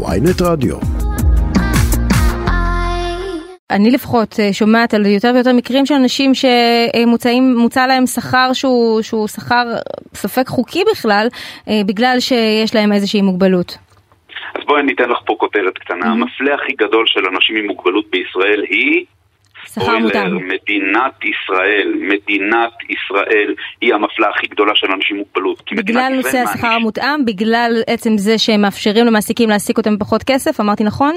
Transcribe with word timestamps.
ויינט 0.00 0.42
רדיו. 0.42 0.76
אני 3.70 3.90
לפחות 3.90 4.40
אה, 4.40 4.52
שומעת 4.52 4.94
על 4.94 5.06
יותר 5.06 5.30
ויותר 5.34 5.52
מקרים 5.52 5.86
של 5.86 5.94
אנשים 5.94 6.32
שמוצע 6.34 7.86
להם 7.86 8.06
שכר 8.06 8.52
שהוא, 8.52 9.02
שהוא 9.02 9.28
שכר 9.28 9.64
ספק 10.14 10.48
חוקי 10.48 10.82
בכלל, 10.92 11.26
אה, 11.68 11.80
בגלל 11.86 12.16
שיש 12.20 12.74
להם 12.74 12.92
איזושהי 12.92 13.22
מוגבלות. 13.22 13.78
אז 14.54 14.62
בואי 14.66 14.80
אני 14.80 14.92
אתן 14.92 15.10
לך 15.10 15.18
פה 15.26 15.34
כותרת 15.38 15.78
קטנה. 15.78 16.06
המפלה 16.06 16.54
הכי 16.54 16.72
גדול 16.72 17.04
של 17.06 17.20
אנשים 17.34 17.56
עם 17.56 17.66
מוגבלות 17.66 18.04
בישראל 18.10 18.62
היא... 18.70 19.04
שכר. 19.66 19.98
מדינת 19.98 21.24
ישראל, 21.24 21.94
מדינת 22.00 22.72
ישראל 22.90 23.54
היא 23.80 23.94
המפלה 23.94 24.28
הכי 24.36 24.46
גדולה 24.46 24.72
של 24.74 24.86
אנשים 24.86 25.16
עם 25.16 25.22
מוגבלות. 25.22 25.72
בגלל 25.72 26.12
נושא 26.16 26.38
השכר 26.38 26.68
המותאם, 26.68 27.24
בגלל 27.24 27.82
עצם 27.86 28.18
זה 28.18 28.38
שהם 28.38 28.60
מאפשרים 28.60 29.06
למעסיקים 29.06 29.48
להעסיק 29.48 29.78
אותם 29.78 29.98
בפחות 29.98 30.22
כסף, 30.22 30.60
אמרתי 30.60 30.84
נכון? 30.84 31.14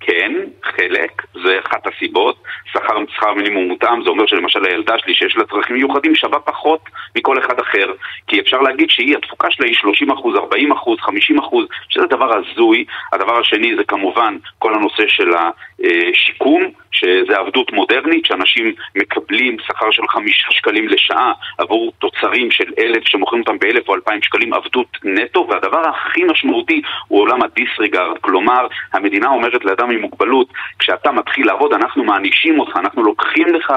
כן, 0.00 0.32
חלק, 0.76 1.22
זה 1.44 1.58
אחת 1.66 1.86
הסיבות. 1.86 2.42
שכר, 2.72 2.96
שכר 3.08 3.34
מינימום 3.34 3.64
מותאם, 3.64 4.02
זה 4.04 4.10
אומר 4.10 4.26
שלמשל 4.26 4.64
הילדה 4.64 4.98
שלי 4.98 5.14
שיש 5.14 5.36
לה 5.36 5.44
צרכים 5.44 5.76
מיוחדים 5.76 6.14
שווה 6.14 6.40
פחות 6.40 6.80
מכל 7.16 7.38
אחד 7.38 7.60
אחר. 7.60 7.92
כי 8.26 8.40
אפשר 8.40 8.60
להגיד 8.60 8.90
שהיא, 8.90 9.16
התפוקה 9.16 9.50
שלה 9.50 9.66
היא 9.66 9.74
30 9.74 10.10
אחוז, 10.10 10.36
40 10.36 10.72
אחוז, 10.72 10.98
50 11.00 11.38
אחוז, 11.38 11.66
שזה 11.88 12.06
דבר 12.06 12.30
הזוי. 12.36 12.84
הדבר 13.12 13.38
השני 13.38 13.76
זה 13.76 13.84
כמובן 13.84 14.36
כל 14.58 14.74
הנושא 14.74 15.02
של 15.08 15.30
השיקום, 15.34 16.62
שזה 16.92 17.36
עבדות 17.36 17.72
מודרנית, 17.72 18.26
שאנשים 18.26 18.72
מקבלים 18.94 19.56
שכר 19.66 19.90
של 19.90 20.02
חמישה 20.08 20.50
שקלים 20.50 20.88
לשעה 20.88 21.32
עבור 21.58 21.92
תוצרים 21.98 22.50
של 22.50 22.72
אלף, 22.78 23.08
שמוכרים 23.08 23.42
אותם 23.42 23.58
באלף 23.58 23.88
או 23.88 23.94
אלפיים 23.94 24.22
שקלים, 24.22 24.52
עבדות 24.52 24.98
נטו, 25.04 25.46
והדבר 25.50 25.82
הכי 25.88 26.24
משמעותי 26.24 26.82
הוא 27.08 27.20
עולם 27.20 27.42
הדיסריגרד. 27.42 28.18
כלומר, 28.20 28.66
המדינה 28.92 29.28
אומרת 29.28 29.64
לאדם 29.64 29.90
עם 29.90 30.00
מוגבלות, 30.00 30.48
כשאתה 30.78 31.12
מתחיל 31.12 31.46
לעבוד, 31.46 31.72
אנחנו 31.72 32.04
מענישים 32.04 32.60
אותך, 32.60 32.76
אנחנו 32.76 33.02
לוקחים 33.02 33.46
לך 33.54 33.72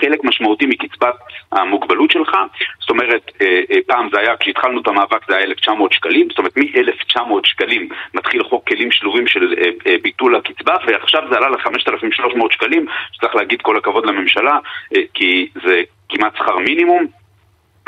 חלק 0.00 0.24
משמעותי 0.24 0.66
מקצבת 0.66 1.14
המוגבלות 1.52 2.10
שלך. 2.10 2.36
זאת 2.80 2.90
אומרת, 2.90 3.30
אה, 3.40 3.60
אה, 3.70 3.76
פעם 3.86 4.08
זה 4.12 4.20
היה, 4.20 4.36
כשהתחלנו 4.36 4.80
את 4.80 4.88
המאבק 4.88 5.26
זה 5.28 5.36
היה 5.36 5.44
1,900 5.44 5.92
שקלים, 5.92 6.28
זאת 6.30 6.38
אומרת 6.38 6.56
מ-1,900 6.56 7.20
שקלים 7.44 7.88
מתחיל 8.14 8.44
חוק 8.44 8.68
כלים 8.68 8.90
שלובים 8.92 9.26
של 9.26 9.54
אה, 9.86 9.94
ביטול 10.02 10.36
הקצבה, 10.36 10.74
ועכשיו 10.86 11.22
זה 11.30 11.36
עלה 11.36 11.48
ל-5,300 11.48 12.50
שקלים, 12.50 12.86
שצריך 13.12 13.34
להגיד 13.34 13.62
כל 13.62 13.76
הכבוד 13.76 14.06
לממשלה, 14.06 14.58
כי 15.14 15.48
זה 15.64 15.82
כמעט 16.08 16.36
שכר 16.36 16.58
מינימום. 16.58 17.06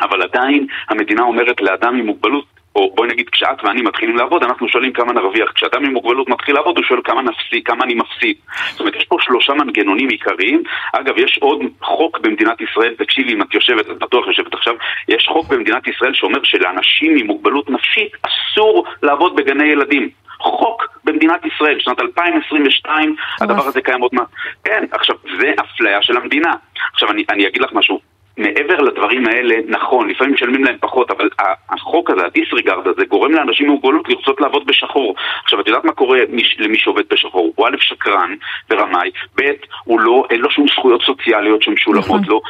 אבל 0.01 0.23
עדיין 0.23 0.67
המדינה 0.89 1.23
אומרת 1.23 1.61
לאדם 1.61 1.97
עם 1.97 2.07
מוגבלות 2.07 2.56
או 2.77 2.93
בואי 2.95 3.09
נגיד 3.09 3.29
כשאת 3.29 3.65
ואני 3.65 3.83
מתחילים 3.83 4.17
לעבוד, 4.17 4.43
אנחנו 4.43 4.69
שואלים 4.69 4.93
כמה 4.93 5.13
נרוויח. 5.13 5.53
כשאדם 5.55 5.85
עם 5.85 5.93
מוגבלות 5.93 6.29
מתחיל 6.29 6.55
לעבוד, 6.55 6.77
הוא 6.77 6.85
שואל 6.85 7.01
כמה 7.05 7.23
נפסיד, 7.23 7.63
כמה 7.65 7.85
אני 7.85 7.95
מפסיד. 7.95 8.37
זאת 8.71 8.81
אומרת, 8.81 8.97
יש 8.97 9.05
פה 9.05 9.17
שלושה 9.21 9.55
מנגנונים 9.55 10.09
עיקריים. 10.09 10.63
אגב, 10.93 11.19
יש 11.19 11.39
עוד 11.43 11.61
חוק 11.83 12.19
במדינת 12.19 12.61
ישראל, 12.61 12.95
תקשיבי 12.99 13.33
אם 13.35 13.43
את 13.43 13.55
יושבת, 13.55 13.91
את 13.91 13.99
בטוח 13.99 14.27
יושבת 14.27 14.55
עכשיו, 14.55 14.75
יש 15.09 15.29
חוק 15.29 15.49
במדינת 15.49 15.89
ישראל 15.89 16.15
שאומר 16.15 16.39
שלאנשים 16.45 17.17
עם 17.17 17.27
מוגבלות 17.27 17.71
נפשית 17.71 18.13
אסור 18.23 18.85
לעבוד 19.03 19.37
בגני 19.37 19.65
ילדים. 19.65 20.09
חוק 20.39 20.99
במדינת 21.05 21.45
ישראל, 21.47 21.81
שנת 21.81 22.01
2022, 22.01 23.17
הדבר 23.41 23.67
הזה 23.67 23.81
קיים 23.81 24.01
עוד 24.01 24.11
מעט. 24.15 24.27
כן, 24.65 24.85
עכשיו, 24.91 25.17
זה 25.41 25.53
אפליה 25.61 26.03
של 26.03 26.17
המדינה. 26.17 26.53
עכשיו, 26.93 27.11
אני, 27.11 27.25
אני 27.31 27.49
אגיד 27.49 27.63
לך 27.63 27.73
משהו. 27.73 28.16
מעבר 28.37 28.77
לדברים 28.77 29.27
האלה, 29.27 29.55
נכון, 29.69 30.09
לפעמים 30.09 30.35
משלמים 30.35 30.65
להם 30.65 30.77
פחות, 30.81 31.11
אבל 31.11 31.29
החוק 31.69 32.11
הזה, 32.11 32.27
הדיסריגרד 32.27 32.89
הזה, 32.89 33.05
גורם 33.09 33.33
לאנשים 33.33 33.67
עם 33.67 33.73
מוגבלות 33.73 34.09
לרצות 34.09 34.41
לעבוד 34.41 34.67
בשחור. 34.67 35.15
עכשיו, 35.45 35.61
את 35.61 35.69
יודעת 35.69 35.85
מה 35.85 35.93
קורה 35.93 36.19
למי 36.59 36.79
שעובד 36.79 37.03
בשחור? 37.11 37.53
הוא 37.57 37.69
א', 37.69 37.77
שקרן 37.81 38.35
ורמאי, 38.71 39.11
ב', 39.41 39.43
הוא 39.85 40.01
לא, 40.01 40.25
אין 40.31 40.41
לו 40.41 40.51
שום 40.51 40.67
זכויות 40.69 41.03
סוציאליות 41.03 41.63
שמשולמות 41.63 42.05
נכון. 42.05 42.25
לו, 42.27 42.41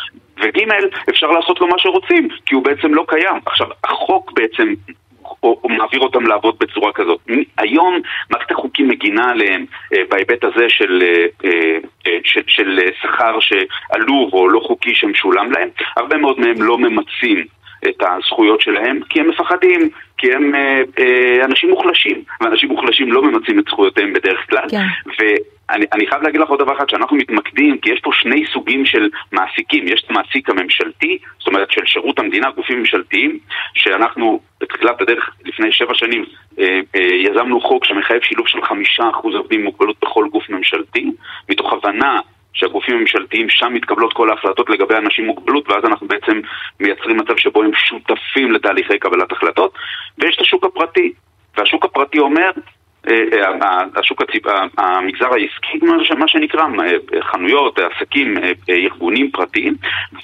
וג', 0.42 0.60
אפשר 1.10 1.26
לעשות 1.26 1.60
לו 1.60 1.66
מה 1.66 1.78
שרוצים, 1.78 2.28
כי 2.46 2.54
הוא 2.54 2.64
בעצם 2.64 2.94
לא 2.94 3.04
קיים. 3.08 3.40
עכשיו, 3.46 3.66
החוק 3.84 4.32
בעצם 4.32 4.74
או, 5.46 5.60
או 5.64 5.68
מעביר 5.68 6.00
אותם 6.00 6.26
לעבוד 6.26 6.56
בצורה 6.60 6.92
כזאת. 6.92 7.20
היום 7.58 8.00
מערכת 8.30 8.50
החוקים 8.50 8.88
מגינה 8.88 9.30
עליהם 9.30 9.66
אה, 9.94 10.02
בהיבט 10.10 10.44
הזה 10.44 10.66
של, 10.68 11.02
אה, 11.02 11.26
אה, 11.44 11.78
אה 12.06 12.18
של, 12.24 12.40
של 12.46 12.80
אה, 12.82 12.88
שכר 13.02 13.38
שעלוב 13.40 14.34
או 14.34 14.48
לא 14.48 14.60
חוקי 14.60 14.94
שמשולם 14.94 15.52
להם. 15.52 15.68
הרבה 15.96 16.16
מאוד 16.16 16.40
מהם 16.40 16.62
לא 16.62 16.78
ממצים 16.78 17.46
את 17.88 18.02
הזכויות 18.02 18.60
שלהם 18.60 19.00
כי 19.08 19.20
הם 19.20 19.28
מפחדים, 19.28 19.90
כי 20.18 20.32
הם 20.32 20.54
אה, 20.54 20.82
אה, 20.98 21.44
אנשים 21.44 21.70
מוחלשים, 21.70 22.22
ואנשים 22.40 22.68
מוחלשים 22.68 23.12
לא 23.12 23.22
ממצים 23.22 23.58
את 23.58 23.64
זכויותיהם 23.68 24.12
בדרך 24.12 24.50
כלל. 24.50 24.68
כן. 24.70 24.86
אני, 25.70 25.86
אני 25.92 26.06
חייב 26.06 26.22
להגיד 26.22 26.40
לך 26.40 26.48
עוד 26.48 26.58
דבר 26.60 26.76
אחד, 26.76 26.88
שאנחנו 26.88 27.16
מתמקדים, 27.16 27.78
כי 27.78 27.90
יש 27.90 28.00
פה 28.00 28.10
שני 28.14 28.44
סוגים 28.52 28.86
של 28.86 29.08
מעסיקים. 29.32 29.88
יש 29.88 30.02
את 30.04 30.10
המעסיק 30.10 30.50
הממשלתי, 30.50 31.18
זאת 31.38 31.46
אומרת 31.46 31.70
של 31.70 31.86
שירות 31.86 32.18
המדינה, 32.18 32.50
גופים 32.50 32.78
ממשלתיים, 32.78 33.38
שאנחנו 33.74 34.40
בתחילת 34.60 35.00
הדרך, 35.00 35.30
לפני 35.44 35.72
שבע 35.72 35.94
שנים, 35.94 36.24
אה, 36.58 36.80
אה, 36.96 37.00
יזמנו 37.00 37.60
חוק 37.60 37.84
שמחייב 37.84 38.22
שילוב 38.22 38.48
של 38.48 38.62
חמישה 38.62 39.10
אחוז 39.10 39.34
עובדים 39.34 39.60
עם 39.60 39.64
מוגבלות 39.64 39.96
בכל 40.02 40.28
גוף 40.32 40.50
ממשלתי, 40.50 41.10
מתוך 41.48 41.72
הבנה 41.72 42.20
שהגופים 42.56 42.96
הממשלתיים, 42.96 43.48
שם 43.50 43.74
מתקבלות 43.74 44.12
כל 44.12 44.30
ההחלטות 44.30 44.70
לגבי 44.70 44.94
אנשים 44.96 45.24
עם 45.24 45.30
מוגבלות, 45.30 45.68
ואז 45.68 45.84
אנחנו 45.84 46.08
בעצם 46.08 46.40
מייצרים 46.80 47.16
מצב 47.16 47.36
שבו 47.36 47.62
הם 47.62 47.70
שותפים 47.74 48.52
לתהליכי 48.52 48.98
קבלת 48.98 49.32
החלטות. 49.32 49.72
ויש 50.18 50.36
את 50.36 50.40
השוק 50.40 50.64
הפרטי, 50.64 51.12
והשוק 51.56 51.84
הפרטי 51.84 52.18
אומר, 52.18 52.50
אה, 53.08 53.22
אה, 53.62 53.80
השוק 53.96 54.22
הציב... 54.22 54.42
המגזר 54.78 55.26
העסקי, 55.26 55.78
מה 56.18 56.28
שנקרא, 56.28 56.62
אה, 56.62 57.22
חנויות, 57.22 57.78
עסקים, 57.78 58.34
ארגונים 58.68 59.30
פרטיים 59.30 59.74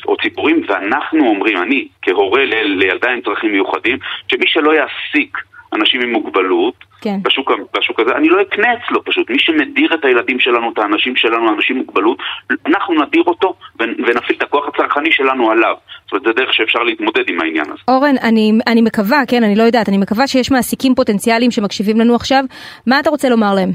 או 0.07 0.17
ציבורים, 0.17 0.63
ואנחנו 0.69 1.29
אומרים, 1.29 1.57
אני 1.57 1.89
כהורה 2.03 2.45
לילדה 2.45 3.11
עם 3.11 3.21
צרכים 3.21 3.53
מיוחדים, 3.53 3.99
שמי 4.29 4.47
שלא 4.47 4.73
יעסיק 4.75 5.39
אנשים 5.73 6.01
עם 6.01 6.13
מוגבלות, 6.13 6.75
כן. 7.01 7.17
בשוק, 7.23 7.51
בשוק 7.79 8.01
הזה, 8.01 8.11
אני 8.17 8.29
לא 8.29 8.43
אקנה 8.43 8.69
אצלו 8.75 9.05
פשוט. 9.05 9.31
מי 9.31 9.39
שמדיר 9.39 9.95
את 9.95 10.05
הילדים 10.05 10.41
שלנו, 10.41 10.73
את 10.73 10.79
האנשים 10.79 11.17
שלנו, 11.17 11.55
אנשים 11.55 11.77
עם 11.77 11.83
מוגבלות, 11.83 12.19
אנחנו 12.67 12.95
נדיר 12.95 13.23
אותו 13.27 13.55
ונפעיל 13.81 14.39
את 14.39 14.43
הכוח 14.43 14.69
הצרכני 14.69 15.13
שלנו 15.13 15.51
עליו. 15.51 15.75
זאת 16.03 16.13
אומרת, 16.13 16.27
זה 16.27 16.33
דרך 16.33 16.55
שאפשר 16.55 16.83
להתמודד 16.83 17.29
עם 17.29 17.41
העניין 17.41 17.67
הזה. 17.67 17.83
אורן, 17.89 18.15
אני, 18.23 18.53
אני 18.67 18.83
מקווה, 18.83 19.23
כן, 19.29 19.45
אני 19.45 19.57
לא 19.57 19.63
יודעת, 19.63 19.89
אני 19.89 19.99
מקווה 19.99 20.27
שיש 20.27 20.51
מעסיקים 20.51 20.95
פוטנציאליים 20.95 21.51
שמקשיבים 21.51 22.01
לנו 22.01 22.15
עכשיו. 22.15 22.45
מה 22.87 23.01
אתה 23.01 23.11
רוצה 23.11 23.29
לומר 23.29 23.55
להם? 23.55 23.71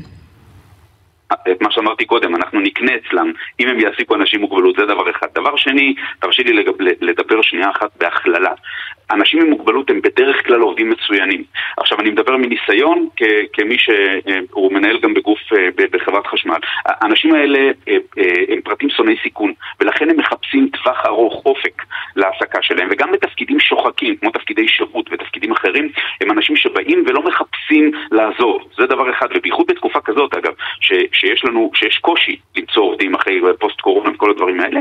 את 1.33 1.61
מה 1.61 1.71
שאמרתי 1.71 2.05
קודם, 2.05 2.35
אנחנו 2.35 2.59
נקנה 2.59 2.91
אצלם 2.95 3.31
אם 3.59 3.67
הם 3.67 3.79
יעסיקו 3.79 4.15
אנשים 4.15 4.39
עם 4.39 4.45
מוגבלות, 4.49 4.75
זה 4.75 4.85
דבר 4.85 5.11
אחד. 5.11 5.27
דבר 5.35 5.55
שני, 5.55 5.95
תרשי 6.19 6.43
לי 6.43 6.63
לדבר 7.01 7.41
שנייה 7.41 7.69
אחת 7.69 7.89
בהכללה. 7.99 8.51
אנשים 9.11 9.41
עם 9.41 9.49
מוגבלות 9.49 9.89
הם 9.89 10.01
בדרך 10.01 10.36
כלל 10.47 10.61
עובדים 10.61 10.89
מצוינים. 10.89 11.43
עכשיו, 11.77 11.99
אני 11.99 12.09
מדבר 12.09 12.37
מניסיון 12.37 13.07
כמי 13.53 13.77
שהוא 13.77 14.73
מנהל 14.73 14.99
גם 14.99 15.13
בגוף, 15.13 15.39
אה, 15.53 15.87
בחברת 15.91 16.27
חשמל. 16.27 16.57
האנשים 16.85 17.33
האלה 17.33 17.59
אה, 17.59 17.97
אה, 18.17 18.23
הם 18.49 18.61
פרטים 18.61 18.89
שונאי 18.89 19.15
סיכון, 19.23 19.53
ולכן 19.79 20.09
הם 20.09 20.17
מחפשים 20.17 20.69
טווח 20.69 21.05
ארוך, 21.05 21.45
אופק, 21.45 21.83
להעסקה 22.15 22.61
שלהם. 22.61 22.87
וגם 22.91 23.11
בתפקידים 23.11 23.59
שוחקים, 23.59 24.15
כמו 24.15 24.31
תפקידי 24.31 24.67
שירות 24.67 25.09
ותפקידים 25.11 25.51
אחרים, 25.51 25.91
הם 26.21 26.31
אנשים 26.31 26.55
שבאים 26.55 27.03
ולא 27.07 27.21
מחפשים 27.23 27.91
לעזוב. 28.11 28.63
זה 28.77 28.85
דבר 28.85 29.11
אחד, 29.11 29.27
ובייחוד 29.35 29.65
בתקופה 29.67 29.99
כזאת, 30.01 30.33
אגב, 30.33 30.53
ש, 30.81 30.93
שיש 31.13 31.45
לנו, 31.45 31.71
שיש 31.75 31.97
קושי 31.97 32.35
למצוא 32.77 32.91
עובדים 32.91 33.15
אחרי 33.15 33.41
פוסט 33.59 33.81
קורונה 33.81 34.09
וכל 34.11 34.29
הדברים 34.29 34.59
האלה, 34.59 34.79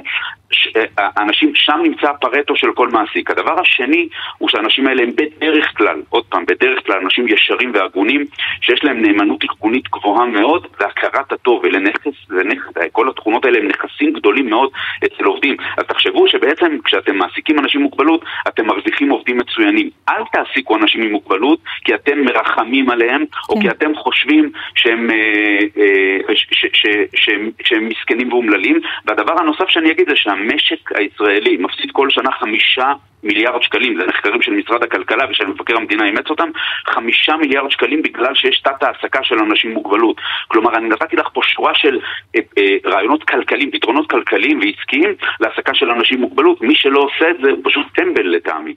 אנשים, 1.19 1.53
שם 1.55 1.81
נמצא 1.83 2.11
הפרטו 2.11 2.57
של 2.57 2.73
כל 2.75 2.89
מעסיק. 2.89 3.31
הדבר 3.31 3.61
השני 3.61 4.09
הוא 4.39 4.49
שהאנשים 4.49 4.87
האלה 4.87 5.03
הם 5.03 5.11
בדרך 5.17 5.73
כלל, 5.77 6.03
עוד 6.09 6.25
פעם, 6.25 6.45
בדרך 6.47 6.87
כלל 6.87 6.97
אנשים 7.05 7.29
ישרים 7.29 7.71
והגונים, 7.75 8.25
שיש 8.61 8.85
להם 8.85 9.03
נאמנות 9.03 9.45
ארגונית 9.45 9.89
גבוהה 9.89 10.27
מאוד, 10.27 10.67
והכרת 10.81 11.33
הטוב, 11.33 11.65
אלה 11.65 11.79
נכס, 11.79 12.15
זה 12.29 12.45
נכס, 12.45 12.73
כל 12.93 13.09
האלה 13.47 13.59
הם 13.59 13.69
נכסים 13.69 14.13
גדולים 14.13 14.51
מאוד 14.51 14.71
אצל 15.05 15.25
עובדים. 15.25 15.57
אז 15.79 15.85
תחשבו 15.85 16.29
שבעצם 16.29 16.79
כשאתם 16.85 17.17
מעסיקים 17.17 17.59
אנשים 17.59 17.81
עם 17.81 17.85
מוגבלות, 17.87 18.25
אתם 18.49 18.67
מחזיקים 18.67 19.11
עובדים 19.11 19.39
מצוינים. 19.39 19.91
אל 20.09 20.23
תעסיקו 20.33 20.77
אנשים 20.77 21.03
עם 21.03 21.13
מוגבלות 21.13 21.59
כי 21.85 21.95
אתם 21.95 22.21
מרחמים 22.21 22.91
עליהם, 22.91 23.25
כן. 23.27 23.39
או 23.49 23.61
כי 23.61 23.71
אתם 23.71 23.95
חושבים 23.95 24.51
שהם, 24.75 25.11
אה, 25.11 25.59
אה, 26.29 26.37
ש, 26.37 26.47
ש, 26.51 26.67
ש, 26.73 26.87
שהם, 27.15 27.51
שהם 27.63 27.89
מסכנים 27.89 28.33
ואומללים. 28.33 28.81
והדבר 29.07 29.41
הנוסף 29.41 29.69
שאני 29.69 29.91
אגיד 29.91 30.09
זה 30.09 30.17
שהמשק 30.17 30.93
הישראלי 30.95 31.57
מפסיד 31.57 31.91
כל 31.93 32.11
שנה 32.11 32.33
חמישה 32.33 32.93
מיליארד 33.23 33.63
שקלים, 33.63 34.01
זה 34.01 34.07
מחקרים 34.07 34.43
של 34.43 34.53
משרד 34.53 34.83
הכלכלה 34.83 35.25
ושל 35.31 35.47
מבקר 35.47 35.77
המדינה 35.77 36.05
אימץ 36.05 36.31
אותם, 36.31 36.49
חמישה 36.87 37.37
מיליארד 37.37 37.71
שקלים 37.71 38.03
בגלל 38.03 38.35
שיש 38.35 38.61
תת 38.61 38.83
העסקה 38.83 39.19
של 39.23 39.39
אנשים 39.39 39.71
עם 39.71 39.77
מוגבלות. 39.77 40.17
כלומר, 40.49 40.77
אני 40.77 40.89
נתתי 40.89 41.17
לך 41.17 41.29
פה 41.33 41.41
שורה 41.45 41.75
של 41.75 41.99
אה, 42.37 42.41
אה, 42.59 42.77
רעיונות 42.91 43.25
כלכליים, 43.37 43.71
פתרונות 43.71 44.11
כלכליים 44.11 44.61
ועסקיים 44.61 45.15
להעסקה 45.41 45.75
של 45.75 45.91
אנשים 45.91 46.19
עם 46.19 46.23
מוגבלות. 46.23 46.63
מי 46.63 46.75
שלא 46.75 47.01
עושה 47.01 47.31
את 47.31 47.37
זה 47.43 47.51
הוא 47.51 47.61
פשוט 47.65 47.87
טמבל 47.95 48.27
לטעמי. 48.27 48.75